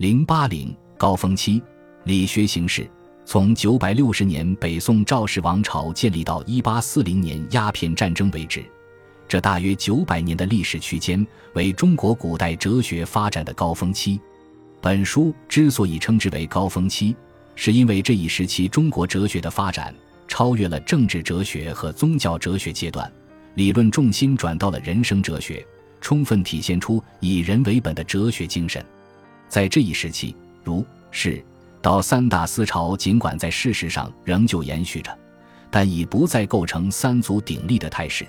[0.00, 1.62] 零八零高峰期
[2.04, 2.88] 理学形势，
[3.26, 8.64] 从九百六十年北宋赵氏王朝建立到一八四零年鸦片战争为止，
[9.28, 14.18] 这大约九百年的历史区间为中国古代哲学发展的高峰期。
[14.80, 17.14] 本书之所以称之为高峰期，
[17.54, 19.94] 是因为这一时期中国哲学的发展
[20.26, 23.12] 超越了政治哲学和宗教哲学阶段，
[23.54, 25.62] 理论重心转到了人生哲学。
[26.00, 28.82] 充分体现出以人为本的哲学精神，
[29.50, 31.44] 在这一时期，儒、释、
[31.82, 35.18] 道三大思潮尽管在事实上仍旧延续着，
[35.72, 38.24] 但已不再构成三足鼎立的态势。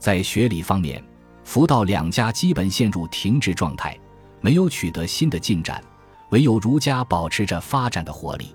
[0.00, 1.00] 在学理方面，
[1.44, 3.96] 佛道两家基本陷入停滞状态，
[4.40, 5.80] 没有取得新的进展，
[6.30, 8.52] 唯有儒家保持着发展的活力。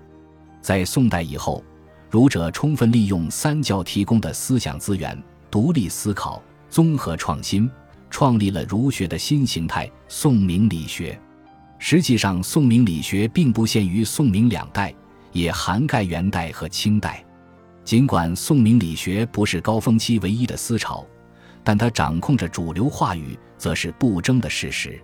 [0.60, 1.64] 在宋代以后，
[2.10, 7.70] 儒者充分利用三教提供的思想资源，独立思考，综合创新。
[8.10, 11.18] 创立了儒学的新形态——宋明理学。
[11.86, 14.90] 实际上，宋明理学并不限于宋明两代，
[15.32, 17.22] 也涵盖元代和清代。
[17.84, 21.04] 尽管宋明理学不是高峰期唯一的思潮，
[21.62, 24.98] 但它掌控着主流话语，则是不争的事实。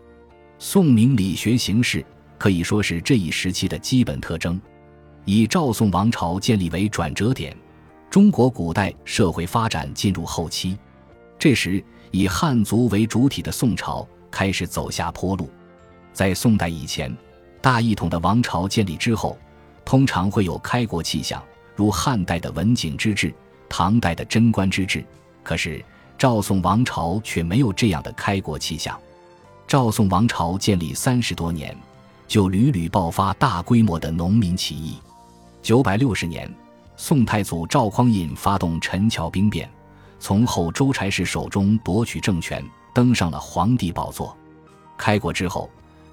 [0.58, 2.02] 宋明理学形式
[2.38, 4.58] 可以说是这一时期的基本特征。
[5.26, 7.54] 以赵宋王朝建立为转折点，
[8.08, 10.78] 中国古代社会发展进入后期。
[11.38, 15.50] 这时，以汉族为主体的宋朝开始走下坡路。
[16.12, 17.14] 在宋代以前，
[17.60, 19.38] 大一统的王朝建立之后，
[19.84, 21.42] 通常会有开国气象，
[21.74, 23.32] 如汉代的文景之治、
[23.68, 25.04] 唐代的贞观之治。
[25.42, 25.82] 可是
[26.18, 28.98] 赵宋王朝却没有这样的开国气象。
[29.66, 31.76] 赵宋王朝建立三十多年，
[32.26, 34.98] 就屡屡爆发大规模的农民起义。
[35.62, 36.52] 九百六十年，
[36.96, 39.70] 宋太祖赵匡胤发动陈桥兵变。
[40.18, 44.36] 从后周柴氏手中夺取政权，登上了皇帝宝座。
[44.98, 45.70] 开国之后，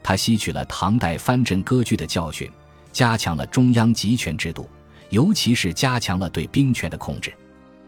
[0.07, 2.49] 他吸取了唐代藩镇割据的教训，
[2.93, 4.65] 加强了中央集权制度，
[5.09, 7.33] 尤其是加强了对兵权的控制。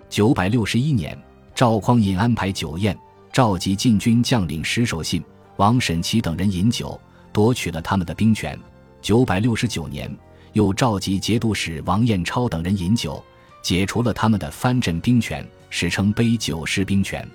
[0.09, 1.17] 九百六十一年，
[1.55, 2.93] 赵匡胤安排酒宴，
[3.31, 5.23] 召集禁军将领石守信、
[5.55, 6.99] 王审琦等人饮酒，
[7.31, 8.59] 夺取了他们的兵权。
[9.01, 10.13] 九百六十九年，
[10.51, 13.23] 又召集节度使王彦超等人饮酒，
[13.61, 15.47] 解除了他们的藩镇兵权。
[15.69, 17.25] 史称杯酒释兵权。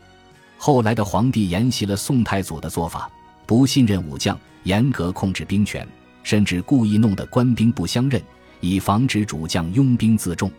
[0.59, 3.11] 后来的皇帝沿袭了宋太祖的做法，
[3.47, 5.87] 不信任武将，严格控制兵权，
[6.23, 8.23] 甚至故意弄得官兵不相认，
[8.61, 10.51] 以防止主将拥兵自重。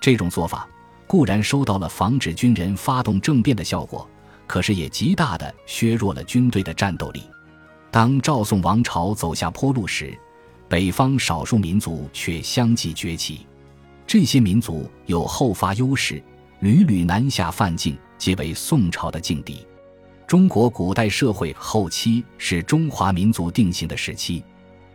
[0.00, 0.68] 这种做法
[1.06, 4.08] 固然收到了防止军人发动政变的效果，
[4.46, 7.22] 可是也极大的削弱了军队的战斗力。
[7.90, 10.16] 当赵宋王朝走下坡路时，
[10.68, 13.46] 北方少数民族却相继崛起，
[14.06, 16.22] 这些民族有后发优势。
[16.60, 19.64] 屡屡南下犯境，皆为宋朝的劲敌。
[20.28, 24.44] 中国古代社会后期是中华民族定型的时期，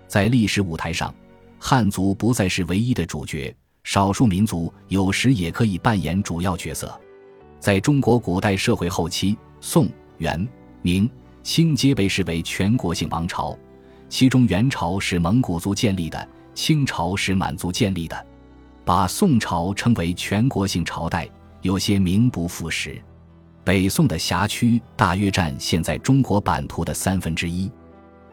[0.08, 1.12] 在历史舞台上，
[1.58, 3.52] 汉族不再是唯一的主角，
[3.84, 6.96] 少数民族有时也可以扮演主要角色。
[7.60, 9.90] 在中国古代社会后期，宋、
[10.20, 10.48] 元、
[10.84, 11.10] 明、
[11.42, 13.58] 清皆被视为全国性王朝，
[14.10, 18.28] 其中元朝是蒙古族建立的，清朝是满族建立的，
[18.86, 21.28] 把宋朝称为全国性朝代。
[21.64, 23.02] 有些名不副实。
[23.66, 27.72] 北宋的辖区大约占现在中国版图的三分之一，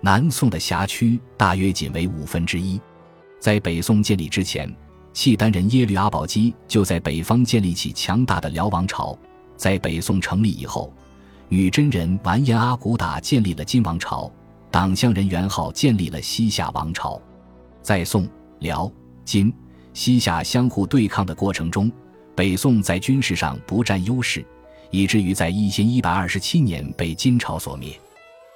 [0.00, 2.80] 南宋的辖区大约仅为五分之一。
[3.38, 4.74] 在北宋建立之前，
[5.12, 9.16] 契丹人耶律阿保机就在北方建立起强大的辽王朝。
[9.56, 10.92] 在北宋成立以后，
[11.48, 14.32] 女真人完颜阿骨打建立了金王朝，
[14.69, 17.20] 党项人元昊建立了西夏王朝。
[17.82, 18.90] 在宋、辽、
[19.24, 19.52] 金、
[19.94, 21.90] 西夏相互对抗的过程中，
[22.34, 24.44] 北宋在军事上不占优势，
[24.90, 27.98] 以至于在一千一百二十七年被金朝所灭。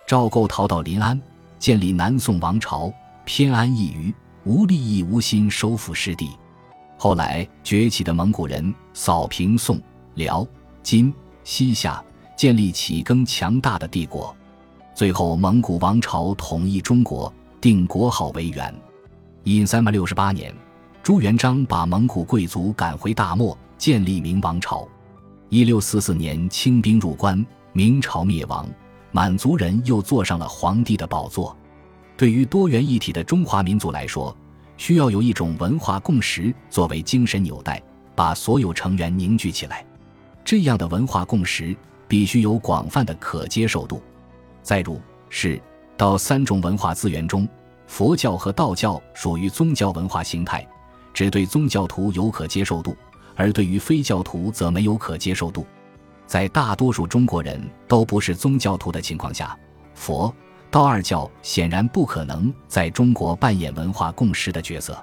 [0.06, 1.20] 赵构逃到临安，
[1.58, 2.92] 建立南宋王朝，
[3.24, 4.14] 偏安一隅，
[4.44, 6.30] 无利益无心收复失地。
[6.96, 9.80] 后来崛起的蒙古人扫平宋、
[10.14, 10.46] 辽、
[10.82, 11.12] 金、
[11.42, 12.02] 西夏，
[12.36, 14.34] 建立起更强大的帝国。
[14.94, 18.74] 最后，蒙古王朝统一中国，定国号为元。
[19.42, 20.54] 因三百六十八年，
[21.02, 23.56] 朱元璋把蒙古贵族赶回大漠。
[23.76, 24.88] 建立明王朝，
[25.54, 28.68] 一六四四年清兵入关，明朝灭亡，
[29.12, 31.56] 满族人又坐上了皇帝的宝座。
[32.16, 34.36] 对于多元一体的中华民族来说，
[34.76, 37.80] 需要有一种文化共识作为精神纽带，
[38.16, 39.86] 把所有成员凝聚起来。
[40.44, 41.76] 这样的文化共识
[42.08, 44.02] 必须有广泛的可接受度。
[44.60, 45.62] 在儒、释、
[45.96, 47.48] 道三种文化资源中，
[47.86, 50.66] 佛教和道教属于宗教文化形态，
[51.12, 52.96] 只对宗教徒有可接受度。
[53.36, 55.66] 而对于非教徒则没有可接受度，
[56.26, 59.56] 在大多数中国人都不是宗教徒的情况下，
[59.94, 60.32] 佛
[60.70, 65.02] 道二教显然不可能在中国扮演文化共识的角色。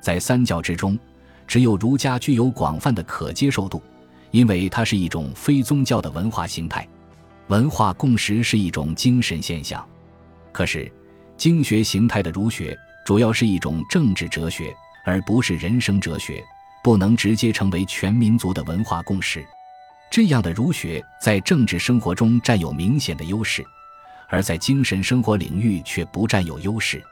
[0.00, 0.98] 在三教之中，
[1.46, 3.82] 只有儒家具有广泛的可接受度，
[4.30, 6.86] 因为它是一种非宗教的文化形态。
[7.48, 9.84] 文化共识是一种精神现象，
[10.52, 10.90] 可是
[11.36, 14.72] 经学形态的儒学主要是一种政治哲学，
[15.04, 16.44] 而不是人生哲学，
[16.82, 19.44] 不能直接成为全民族的文化共识。
[20.10, 23.64] 这样的儒学在政治生活中占有明显的优势，
[24.28, 27.02] 而在精神生活领域却不占有优势。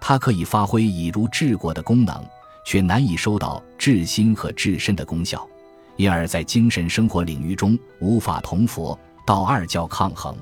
[0.00, 2.22] 它可以发挥以儒治国的功能，
[2.66, 5.48] 却难以收到治心和治身的功效，
[5.96, 8.98] 因而，在精神生活领域中无法同佛。
[9.26, 10.36] 道二教抗衡，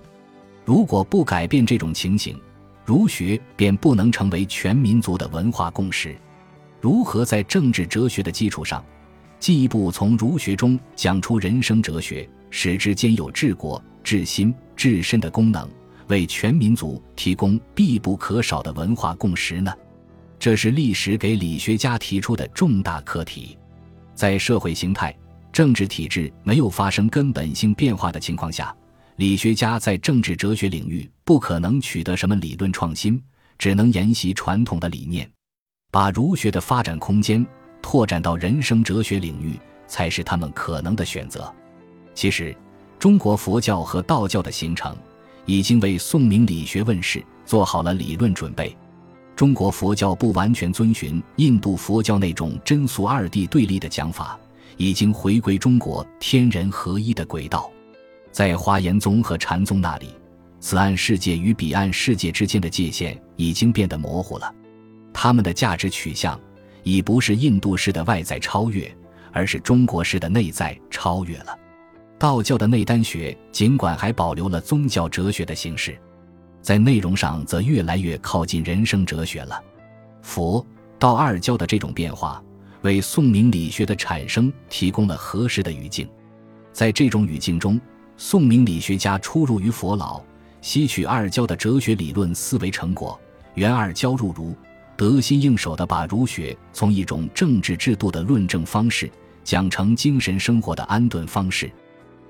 [0.64, 2.36] 如果不改变这种情形，
[2.84, 6.16] 儒学便不能成为全民族的文化共识。
[6.82, 8.84] 如何在政治哲学的基础上，
[9.38, 15.66] 进一步从儒学中讲出人生哲学，使之兼有治国、治心、治身的功能，
[16.08, 19.72] 为全民族提供必不可少的文化共识呢？
[20.40, 23.56] 这是历史给理学家提出的重大课题。
[24.14, 25.16] 在社会形态。
[25.52, 28.74] 政治体制没有发生根本性变化的情况下，
[29.16, 33.22] 理学家在政治哲学领域不可能取得什么理论创新，
[33.58, 35.30] 只能沿袭传统的理念，
[35.92, 37.46] 把儒学的发展空间
[37.82, 41.52] 拓展到人生哲学领域，才是他们可能的选择。
[42.14, 42.56] 其实，
[42.98, 44.96] 中国佛教和道教的形成，
[45.44, 48.74] 已经为宋明理学问世做好了理论准备。
[49.36, 54.38] 中国佛教不完全遵循印度佛教那种真俗二谛对立的讲法。
[54.78, 57.70] 已经回归中国天人合一的轨道，
[58.30, 60.08] 在华严宗和禅宗那里，
[60.58, 64.52] 此岸世界与彼岸世界之间的界限已经变得模糊了。
[65.12, 66.38] 他们的价值取向
[66.82, 68.90] 已不是印度式的外在超越，
[69.32, 71.58] 而是中国式的内在超越了。
[72.18, 75.98] 道教的内丹学尽管还保留了宗教哲学的形式，
[76.60, 79.62] 在内容上则越来越靠近人生哲学了。
[80.22, 80.64] 佛
[80.98, 82.42] 道二教的这种变化。
[82.82, 86.04] 为宋明理学的产生提供了合适的语境，
[86.72, 87.80] 在这种语境中，
[88.16, 90.20] 宋明理学家出入于佛老，
[90.60, 93.16] 吸取二教的哲学理论思维成果，
[93.54, 94.52] 原二教入儒，
[95.02, 99.10] 得心应手地把儒学从一种政治制度的论证方式
[99.42, 101.68] 讲成精神生活的安顿方式。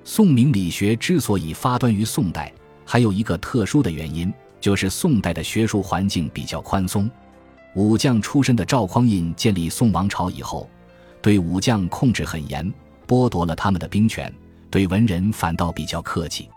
[0.04, 2.50] 宋明理学之所以发端于宋代，
[2.86, 7.10] 还有一个特殊的原因，就是宋代的学术环境比较宽松。
[7.74, 10.66] 武将出身的赵匡胤建立宋王朝以后，
[11.20, 12.72] 对武将控制很严，
[13.06, 14.32] 剥夺了他们的兵权，
[14.70, 16.48] 对文人反倒比较客气。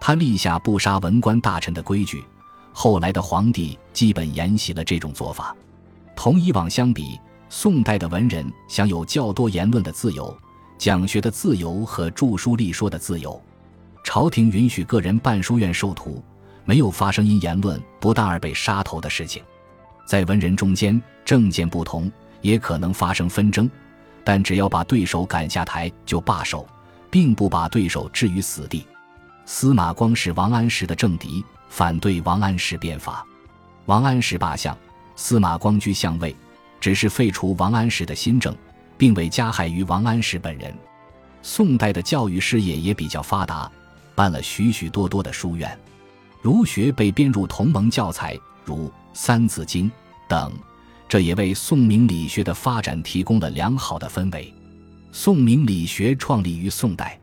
[0.00, 2.24] 他立下不杀文官大臣的规矩，
[2.72, 5.54] 后来的皇帝基本沿袭了这种做法。
[6.16, 10.34] 同以往相比，宋代的文人享有较多言论的自由、
[10.78, 13.40] 讲学的自由和著书立说的自由。
[14.04, 16.22] 朝廷允许个人办书院授徒，
[16.64, 19.42] 没有发生因言论不当而被杀头的事情。
[20.04, 22.10] 在文人中间，政见不同
[22.40, 23.70] 也可能发生纷争，
[24.24, 26.66] 但只要把对手赶下台就罢手，
[27.10, 28.86] 并不把对手置于死地。
[29.44, 33.24] 司马光是王安石的政敌，反对王安石变法，
[33.86, 34.76] 王安石罢相，
[35.16, 36.36] 司马光居相位，
[36.78, 38.54] 只是废除王安石的新政，
[38.98, 40.70] 并未加害于王安石本人。
[41.40, 43.72] 宋代的教育事业也比较发达，
[44.14, 45.74] 办了许许多多的书院，
[46.42, 48.86] 儒学被编入同盟教材，如。
[49.14, 49.90] 《三字经》
[50.28, 50.52] 等，
[51.08, 54.52] 这也为宋明理学的发展提供了良好的氛围。
[55.10, 57.18] 宋明理学创立于宋代，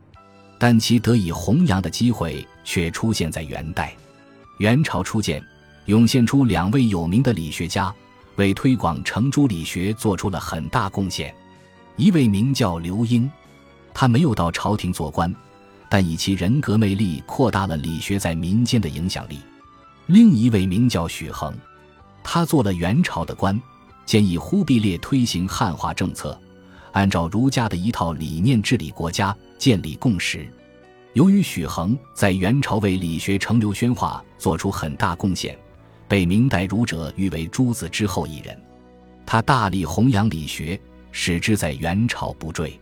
[0.58, 3.94] 但其得以弘扬的机会却出现在元代。
[4.60, 5.42] 元朝初建，
[5.86, 7.90] 涌现出两位有名的理学家，
[8.36, 11.34] 为推广程朱理学做出了很大贡献。
[11.96, 13.30] 一位名叫刘英，
[13.94, 15.34] 他没有到朝廷做官，
[15.88, 19.38] 但以其人格魅力扩大了理学在民间的影响力。
[20.04, 21.56] 另一位名叫许衡。
[22.22, 23.58] 他做了元朝的官，
[24.04, 26.38] 建议忽必烈推行汉化政策，
[26.92, 30.46] 按照儒家的一套理念治理国家，建立共识。
[31.14, 35.58] 由于许衡在元朝为理学成流宣化做出很大贡献，
[36.06, 38.56] 被明代儒者誉为诸子之后一人。
[39.26, 42.78] 他大力弘扬理学，使之在元朝不坠。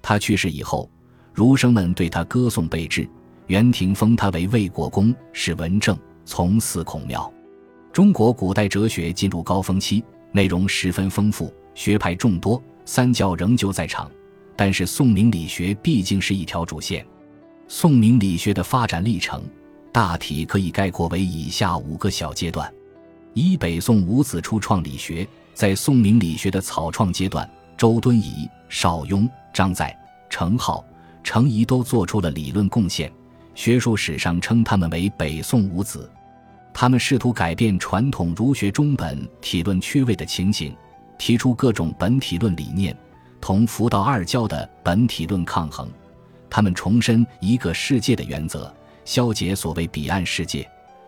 [0.00, 0.88] 他去世以后，
[1.32, 3.08] 儒生们对他歌颂备至，
[3.48, 7.32] 元廷封他为魏国公，是文正，从祀孔庙。
[7.92, 14.08] 中国古代哲学进入高峰期，内容十分丰富，学派众多，三教仍旧在场。
[14.56, 17.04] 但是宋明理学毕竟是一条主线。
[17.66, 19.42] 宋明理学的发展历程，
[19.90, 22.72] 大体可以概括为以下五个小阶段：
[23.32, 29.96] 一、北宋五子初创理学，在宋明理学的草创阶段，周敦颐、邵雍、张载、
[30.28, 30.84] 程颢、
[31.22, 33.10] 程颐都做出了理论贡献，
[33.54, 36.10] 学术史上称他们为北宋五子。
[36.74, 40.76] 他们试图改变传统儒学中本体论缺位的情形，
[41.16, 42.94] 提出各种本体论理念，
[43.40, 45.88] 同佛道二教的本体论抗衡。
[46.54, 48.72] 他们重申一个世界的原则，
[49.04, 50.64] 消解所谓彼岸世界。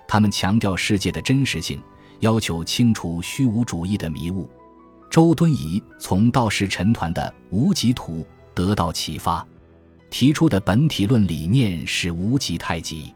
[0.09, 1.81] 他们强调世界的真实性，
[2.19, 4.51] 要求清除虚无主义的迷雾。
[5.09, 8.23] 周敦颐从道士陈抟的《无极图》
[8.57, 9.47] 得到启发，
[10.11, 13.15] 提出的本体论理念是无极太极。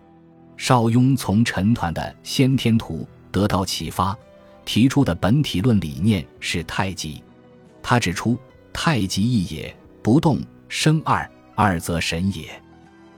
[0.57, 2.99] 邵雍从陈抟的《先天图》
[3.33, 4.17] 得到启发，
[4.65, 7.21] 提出的本体论理念是太极。
[7.83, 8.39] 他指出，
[8.73, 11.29] 太极一也，不动生二，
[11.63, 12.51] 二则神也。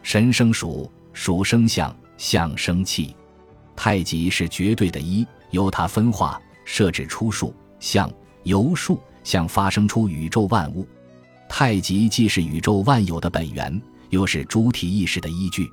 [0.02, 3.14] 神生属，属生象，象生气。
[3.76, 10.84] 太极是绝对的一，由它分化设置出数象，由数象发生出宇宙万物。
[11.48, 13.80] 太极既是宇宙万有的本源，
[14.10, 15.70] 又是主体意识的依据。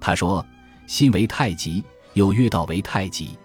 [0.00, 0.44] 他说。
[0.88, 3.38] 心为太极，有曰道为太极。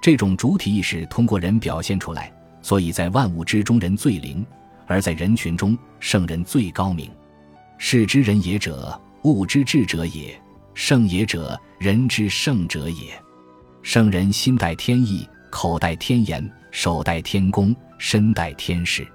[0.00, 4.46] 这种主体意识通过人表现出来，所以在万物之中人最灵，
[4.86, 7.10] 而在人群中圣人最高明。
[7.78, 10.30] 是之人也者，物之智者也；
[10.74, 13.18] 圣也者，人之圣者也。
[13.82, 19.06] 圣人心带天意，口带天言，手带天功，身带天事。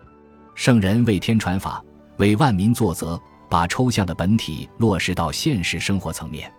[0.53, 1.83] 圣人为天传法，
[2.17, 6.51] 为万民作则，把抽象的本体落实到现实生活层面。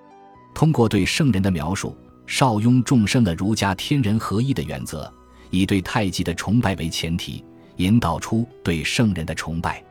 [0.52, 5.12] 通过对圣人的描述，邵雍重申了儒家天人合一的原则，
[5.50, 7.45] 以对太极的崇拜为前提，
[7.76, 9.85] 引导出对圣人的崇拜。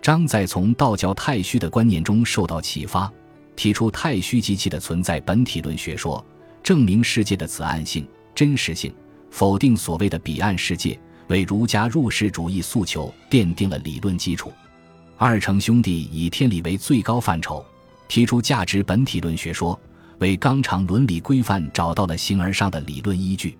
[0.00, 3.12] 张载从道教太虚的观念中受到启发，
[3.56, 6.24] 提出太虚机器的存在本体论学说，
[6.62, 8.94] 证明世界的此岸性、真实性，
[9.30, 14.52] 否定所谓的彼岸世界，为儒家入世主义诉求奠定了理论基础。
[15.16, 17.64] 二程兄弟以天理为最高范畴，
[18.06, 19.78] 提出价值本体论学说。
[20.20, 23.56] 为纲常伦理规范找到了形而上的理论依据，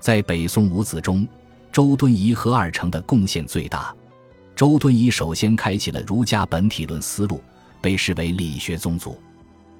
[0.00, 1.24] 在北宋五子中，
[1.70, 3.94] 周敦颐和二程的贡献最大。
[4.54, 7.42] 周敦颐首先开启了儒家本体论思路，
[7.80, 9.12] 被视为理学宗祖；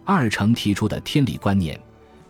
[0.05, 1.79] 二程提出的天理观念，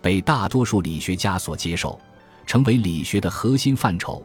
[0.01, 1.99] 被大多数理学家所接受，
[2.47, 4.25] 成为理学的核心范畴，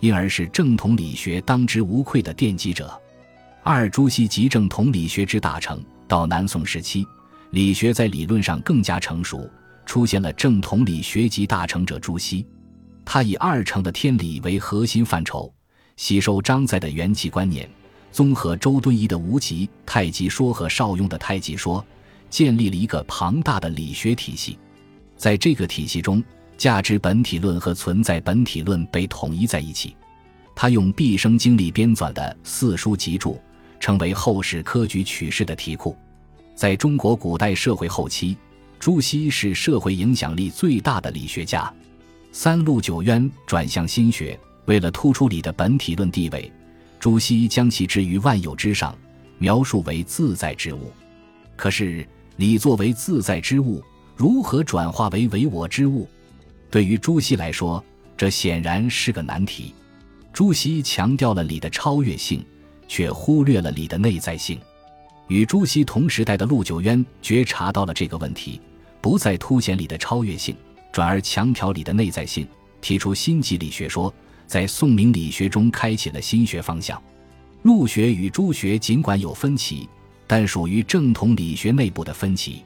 [0.00, 2.98] 因而是正统理学当之无愧的奠基者。
[3.62, 7.04] 二朱熹集正统理学之大成，到南宋时期。
[7.50, 9.48] 理学在理论上更加成熟，
[9.84, 12.46] 出现了正统理学集大成者朱熹。
[13.04, 15.52] 他以二程的天理为核心范畴，
[15.96, 17.68] 吸收张载的元气观念，
[18.12, 21.84] 综合周敦颐的无极太极说和邵雍的太极说，
[22.28, 24.58] 建立了一个庞大的理学体系。
[25.16, 26.22] 在这个体系中，
[26.58, 29.96] 价值本体论和存在本体论被统一在一起。
[30.54, 33.40] 他用毕生精力编纂的四书集注，
[33.80, 35.96] 成为后世科举取士的题库。
[36.54, 38.36] 在中国古代社会后期，
[38.78, 41.72] 朱熹是社会影响力最大的理学家。
[42.32, 46.52] 三陆九渊转向心学，为了突出理的本体论地位，
[47.00, 48.96] 朱熹将其置于万有之上，
[49.38, 50.92] 描述为自在之物。
[51.56, 52.06] 可是，
[52.36, 53.82] 理作为自在之物，
[54.14, 56.08] 如何转化为唯我之物？
[56.70, 57.82] 对于朱熹来说，
[58.16, 59.74] 这显然是个难题。
[60.32, 62.44] 朱熹强调了理的超越性，
[62.88, 64.60] 却忽略了理的内在性。
[65.28, 68.60] 与朱熹同时代的陆九渊觉察到了这个问题，
[69.00, 70.54] 不再凸显理的超越性，
[70.92, 72.46] 转而强调理的内在性，
[72.80, 74.12] 提出新纪理学说，
[74.46, 77.00] 在宋明理学中开启了新学方向。
[77.62, 79.88] 陆学与朱学尽管有分歧，
[80.26, 82.62] 但属于正统理学内部的分歧。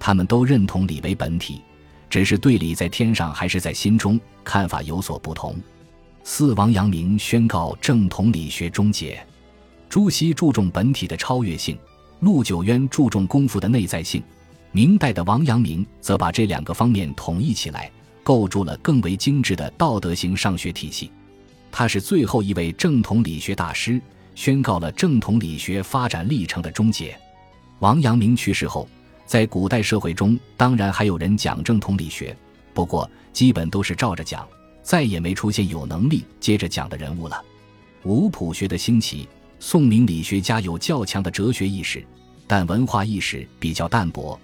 [0.00, 1.60] 他们都认同理为本体，
[2.10, 5.54] 只是对理在天上还是在心中看法有所不同。
[6.24, 9.24] 四王阳明宣告正统理学终结。
[9.88, 11.78] 朱熹注重本体的超越性。
[12.20, 14.22] 陆九渊注重功夫的内在性，
[14.70, 17.90] 明代的王阳明则把这两个方面统一起来，
[18.22, 21.10] 构筑了更为精致的道德型上学体系。
[21.70, 24.00] 他是最后一位正统理学大师，
[24.34, 27.18] 宣告了正统理学发展历程的终结。
[27.80, 28.88] 王阳明去世后，
[29.26, 32.36] 在古代社会中，当然还有人讲正统理学，
[32.74, 34.46] 不过基本都是照着讲，
[34.82, 37.42] 再也没出现有能力接着讲的人物了。
[38.04, 39.28] 五普学的兴起。
[39.64, 42.04] 宋明理学家有较强的哲学意识，
[42.48, 44.36] 但文化意识比较淡薄。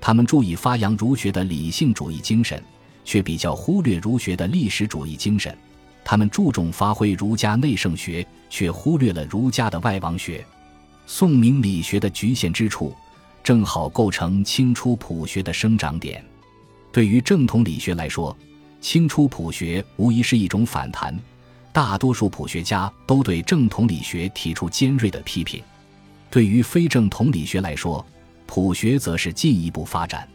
[0.00, 2.64] 他们注意发扬儒学的理性主义精神，
[3.04, 5.56] 却比较忽略儒学的历史主义精神。
[6.04, 10.44] 他们注重发挥儒家内圣学，却忽略了儒家的外王学。
[11.06, 12.94] 宋明理学的局限之处，
[13.42, 16.24] 正好构成清初朴学的生长点。
[16.90, 18.36] 对于正统理学来说，
[18.80, 21.16] 清初朴学无疑是一种反弹。
[21.72, 25.62] 大多数朴学家都对正统理学提出尖锐的批评，
[26.30, 28.04] 对于非正统理学来说，
[28.46, 30.28] 朴学则是进一步发展。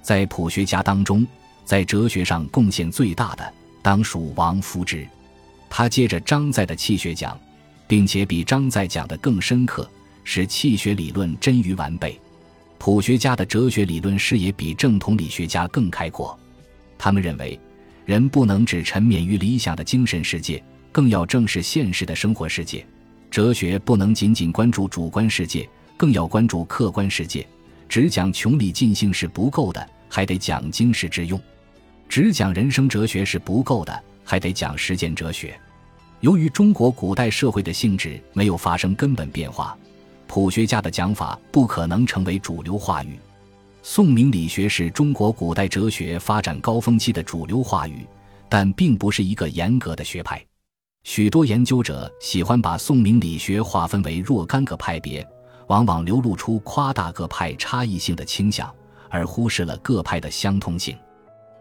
[0.00, 1.24] 在朴学家当中，
[1.64, 3.52] 在哲学上贡献最大的，
[3.82, 5.06] 当属王夫之。
[5.70, 7.38] 他接着张载的气学讲，
[7.86, 9.88] 并且比张载讲的更深刻，
[10.24, 12.20] 使气学理论臻于完备。
[12.78, 16.38] 普学家的哲学理论视野比正统理学家更开阔，
[16.98, 17.58] 他们认为，
[18.04, 22.84] 人不能只沉湎于理想的精神世界，更要正视现实的生活世界。
[23.30, 25.66] 哲学不能仅仅关注主观世界，
[25.96, 27.46] 更要关注客观世界。
[27.88, 31.38] 只讲穷理尽性是不够的，还得讲经世致用；
[32.12, 35.58] 只讲人生哲学是不够的，还得讲实践哲学。
[36.20, 39.74] 由于中国古代社会的性质没有发生根本变化。
[40.26, 43.18] 普学家的讲法不可能成为主流话语。
[43.82, 48.06] 宋明理学是中国古代哲学发展高峰期的主流话语，
[48.46, 50.44] 但并不是一个严格的学派。
[51.04, 55.26] 许多研究者喜欢把宋明理学划分为若干个派别，
[55.68, 58.70] 往往流露出夸大各派差异性的倾向，
[59.08, 60.94] 而忽视了各派的相通性。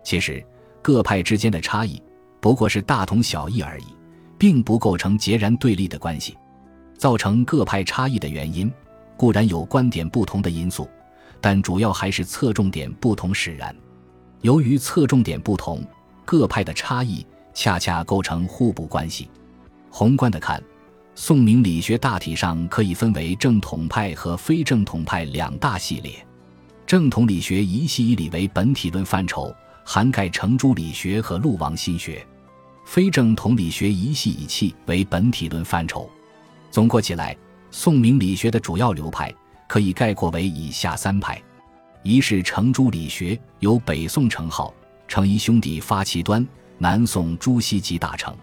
[0.03, 0.43] 其实，
[0.81, 2.01] 各派之间的差异
[2.39, 3.85] 不过是大同小异而已，
[4.37, 6.37] 并不构成截然对立的关系。
[6.97, 8.71] 造成各派差异的原因，
[9.17, 10.87] 固然有观点不同的因素，
[11.39, 13.75] 但主要还是侧重点不同使然。
[14.41, 15.83] 由于侧重点不同，
[16.25, 19.29] 各派的差异恰恰构成互补关系。
[19.89, 20.61] 宏观的看，
[21.15, 26.13] 宋明理学大体上可以分为正统派和非正统派两大系列。
[26.85, 29.53] 正统理学一系以理为本体论范畴，
[29.93, 32.25] 涵盖程朱理学和陆王心学；
[32.85, 36.09] 非正统理学一系以气为本体论范畴。
[36.71, 37.35] 总括起来，
[37.71, 39.35] 宋明理学的主要流派
[39.67, 41.43] 可以概括为以下三派：
[42.03, 44.71] 一是程朱理学，由北宋程颢、
[45.09, 48.33] 程颐兄弟发其端，南宋朱熹集大成。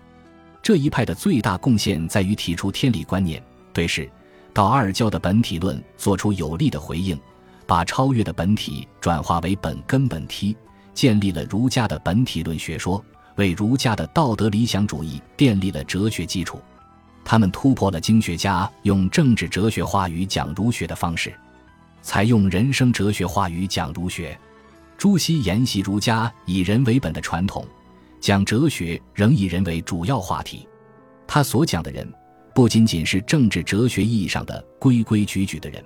[0.63, 4.07] 这一派的最大贡献在于提出天理观念，对是
[4.53, 7.19] 道二教的本体论做出有力的回应，
[7.67, 10.55] 把超越的本体转化为本根本体，
[10.99, 13.01] 建立了儒家的本体论学说，
[13.37, 16.61] 为儒家的道德理想主义奠立了哲学基础。
[17.25, 21.33] 他们突破了经学家用政治哲学话语讲儒学的方式，
[22.03, 24.37] 采用人生哲学话语讲儒学。
[24.97, 27.65] 朱熹沿袭儒家以人为本的传统，
[28.19, 30.67] 讲哲学仍以人为主要话题。
[31.29, 32.13] 他所讲的人，
[32.53, 35.81] 不仅仅是政治哲学意义上的规规矩矩的人，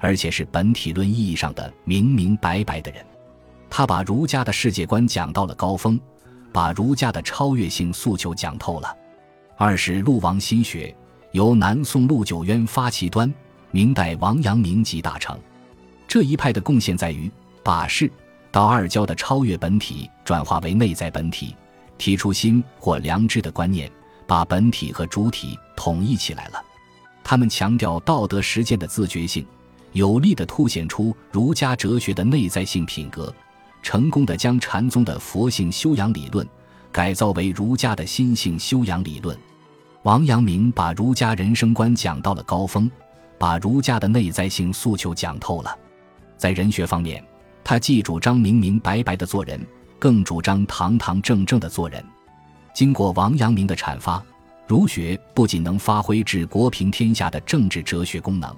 [0.00, 3.02] 而且是本体论意义上的明明白白的人。
[3.70, 5.98] 他把儒家的世界观讲到了高峰，
[6.52, 8.94] 把儒家的超越性诉求讲透了。
[9.56, 10.94] 二是陆王心学，
[11.32, 13.32] 由南宋陆九渊发起端，
[13.70, 15.38] 明代王阳明集大成。
[16.08, 17.30] 这一派的贡献在于
[17.62, 18.10] 把世
[18.50, 21.54] 道二教的超越本体转化为内在本体，
[21.96, 23.88] 提出心或良知的观念，
[24.26, 26.60] 把本体和主体统一起来了。
[27.22, 29.46] 他们强调道德实践的自觉性，
[29.92, 33.32] 有力地凸显出儒家哲学的内在性品格，
[33.82, 36.46] 成功的将禅宗的佛性修养理论
[36.92, 39.36] 改造为儒家的心性修养理论。
[40.02, 42.90] 王阳明把儒家人生观讲到了高峰，
[43.38, 45.76] 把儒家的内在性诉求讲透了。
[46.36, 47.22] 在人学方面，
[47.62, 49.60] 他既主张明明白白的做人，
[49.98, 52.02] 更主张堂堂正正的做人。
[52.72, 54.22] 经过王阳明的阐发，
[54.66, 58.54] 儒学不仅能发挥治国平天下的政治哲学功能，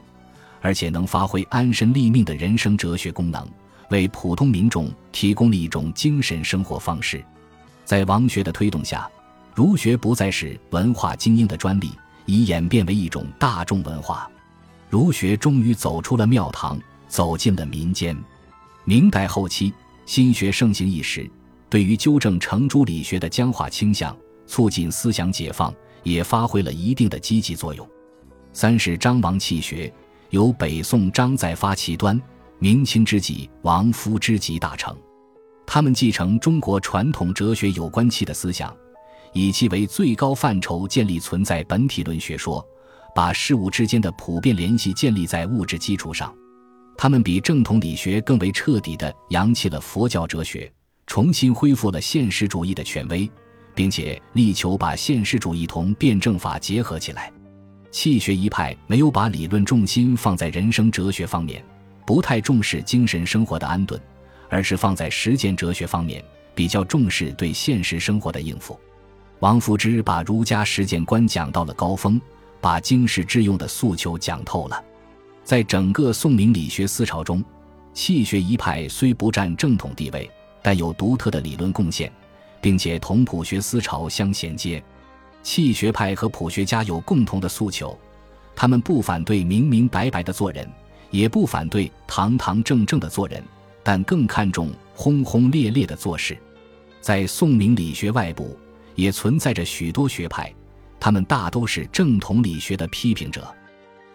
[0.60, 3.44] 而且能发挥安身立命的人生哲学功能，
[3.92, 7.24] 为普通民众提供了一种精神生活方式。
[7.84, 9.08] 在王学的推动下。
[9.54, 11.90] 儒学不再是文化精英的专利，
[12.24, 14.26] 已演变为一种大众文化。
[14.88, 18.16] 儒学终于走出了庙堂，走进了民间。
[18.84, 19.70] 明代后期，
[20.06, 21.30] 心学盛行一时，
[21.68, 25.70] 对于纠正程朱理学的僵化倾向，促进思想解放，
[26.02, 27.86] 也发挥了一定的积极作用。
[28.54, 29.92] 三是张王气学，
[30.30, 32.18] 由北宋张载发其端，
[32.62, 34.96] 明清之际王夫之集大成。
[35.66, 38.72] 他们继承中国传统哲学有关气的思想。
[39.32, 42.64] 以其为最高范畴建立存在本体论学说，
[43.16, 46.32] 把事物之间的普遍联系建立在物质基础上。
[46.96, 50.72] 他们比正统理学更为彻底地扬弃了佛教哲学，
[51.08, 53.28] 重新恢复了现实主义的权威，
[53.74, 57.32] 并且力求把现实主义同辩证法结合起来。
[57.90, 61.64] 气学一派没有把理论重心放在人生哲学方面，
[62.04, 64.00] 不太重视精神生活的安顿，
[64.48, 66.22] 而是放在实践哲学方面，
[66.54, 68.78] 比较重视对现实生活的应付。
[69.40, 72.20] 王夫之把儒家实践观讲到了高峰，
[72.60, 74.84] 把经世致用的诉求讲透了。
[75.42, 77.44] 在整个宋明理学思潮中，
[77.92, 80.30] 气学一派虽不占正统地位，
[80.62, 82.12] 但有独特的理论贡献，
[82.60, 84.82] 并且同朴学思潮相衔接。
[85.42, 87.98] 气学派和朴学家有共同的诉求，
[88.54, 90.70] 他们不反对明明白白的做人，
[91.12, 93.40] 也不反对堂堂正正的做人，
[93.84, 96.36] 但更看重轰轰烈烈的做事。
[97.00, 98.58] 在宋明理学外部，
[98.94, 100.52] 也存在着许多学派，
[100.98, 103.46] 他们大都是正统理学的批评者。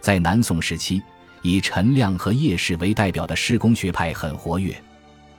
[0.02, 1.02] 在南宋时期，
[1.42, 4.76] 以陈亮和叶氏为代表的施工学派很活跃。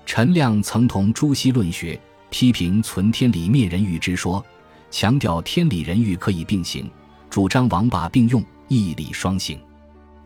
[0.06, 4.44] 陈亮曾同朱熹论学，批评存天理灭人欲之说，
[4.90, 6.88] 强调天理人欲可以并行，
[7.28, 9.58] 主张王法并用，义理双行。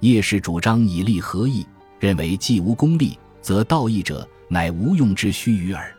[0.02, 1.64] 叶氏主张以利合义，
[2.00, 5.96] 认为既无功利，则道义者乃无用之虚与耳。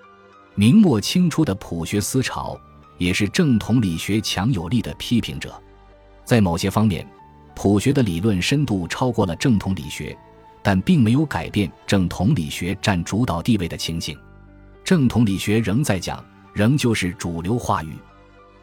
[0.55, 2.59] 明末清初的朴学思潮，
[2.97, 5.57] 也是正统理学强有力的批评者。
[6.25, 7.07] 在某些方面，
[7.55, 10.17] 朴学的理论深度超过了正统理学，
[10.61, 14.17] 但并没有改变正统理学占主导地位的情形。
[14.83, 17.93] 正统理学仍在讲，仍旧是主流话语。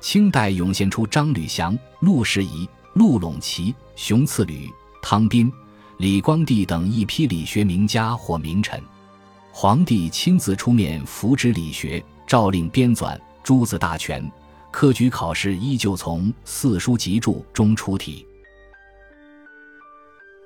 [0.00, 4.68] 清代涌现出张吕祥、陆士仪、陆陇奇、熊次履。
[5.02, 5.52] 汤斌、
[5.96, 8.80] 李光地等一批理学名家或名臣，
[9.52, 14.22] 皇帝亲自出面扶植理学，诏令编纂《诸子大全》，
[14.70, 18.26] 科举考试依旧从《四书集注》中出题。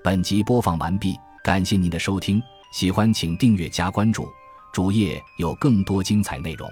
[0.02, 4.28] 本集播放完毕，感谢您的收听，喜欢请订阅加关注，
[4.72, 6.68] 主页有更多精彩内容。